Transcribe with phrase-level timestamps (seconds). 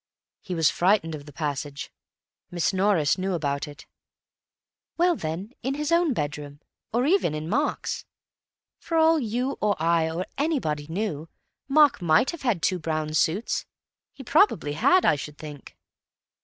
[0.41, 1.91] "He was frightened of the passage.
[2.49, 3.85] Miss Norris knew about it."
[4.97, 6.59] "Well, then, in his own bedroom,
[6.91, 8.03] or even, in Mark's.
[8.79, 11.29] For all you or I or anybody knew,
[11.67, 13.67] Mark might have had two brown suits.
[14.11, 15.77] He probably had, I should think."